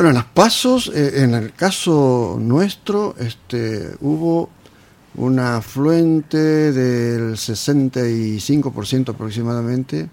[0.00, 4.48] Bueno, en las pasos, eh, en el caso nuestro, este, hubo
[5.16, 10.08] una afluente del 65% aproximadamente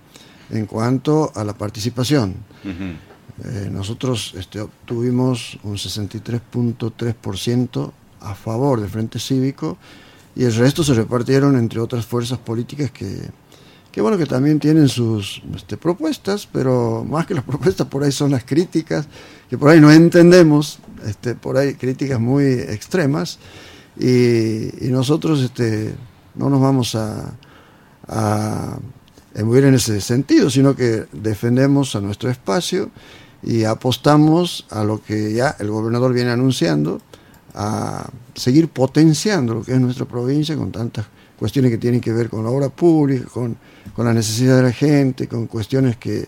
[0.49, 2.35] en cuanto a la participación.
[2.65, 9.77] Eh, nosotros este, obtuvimos un 63.3% a favor del Frente Cívico
[10.35, 13.29] y el resto se repartieron entre otras fuerzas políticas que,
[13.97, 18.11] que bueno, que también tienen sus este, propuestas, pero más que las propuestas por ahí
[18.11, 19.07] son las críticas,
[19.49, 20.77] que por ahí no entendemos,
[21.07, 23.39] este, por ahí críticas muy extremas,
[23.99, 25.95] y, nosotros este,
[26.35, 27.33] no nos vamos a,
[28.07, 28.77] a
[29.33, 32.91] en ese sentido, sino que defendemos a nuestro espacio
[33.41, 37.01] y apostamos a lo que ya el gobernador viene anunciando,
[37.59, 41.07] a seguir potenciando lo que es nuestra provincia con tantas
[41.39, 43.57] cuestiones que tienen que ver con la obra pública, con,
[43.95, 46.27] con la necesidad de la gente, con cuestiones que,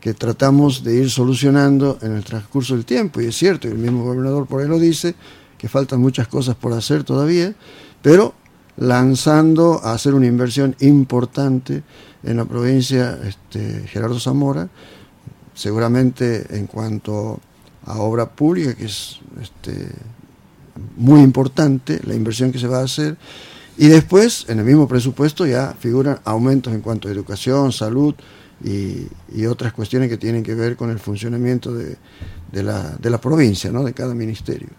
[0.00, 3.20] que tratamos de ir solucionando en el transcurso del tiempo.
[3.20, 5.14] Y es cierto, el mismo gobernador por ahí lo dice,
[5.58, 7.54] que faltan muchas cosas por hacer todavía,
[8.00, 8.32] pero
[8.78, 11.82] lanzando a hacer una inversión importante
[12.22, 14.70] en la provincia este, Gerardo Zamora,
[15.52, 17.38] seguramente en cuanto
[17.84, 19.90] a obra pública, que es este,
[21.00, 23.16] muy importante la inversión que se va a hacer,
[23.78, 28.14] y después en el mismo presupuesto ya figuran aumentos en cuanto a educación, salud
[28.62, 31.96] y, otras cuestiones que tienen que ver con el funcionamiento de,
[32.52, 33.82] la, de la provincia, ¿no?
[33.82, 34.68] de cada ministerio.